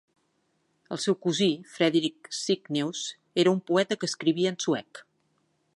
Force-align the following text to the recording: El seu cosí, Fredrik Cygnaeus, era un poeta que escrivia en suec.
El 0.95 0.99
seu 1.03 1.17
cosí, 1.25 1.49
Fredrik 1.73 2.31
Cygnaeus, 2.39 3.05
era 3.45 3.53
un 3.57 3.61
poeta 3.69 3.99
que 4.01 4.13
escrivia 4.13 4.55
en 4.55 4.61
suec. 4.65 5.03